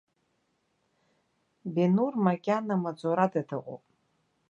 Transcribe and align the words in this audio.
Бенур 1.73 2.13
макьана 2.25 2.75
маҵурада 2.83 3.41
дыҟоуп. 3.47 3.83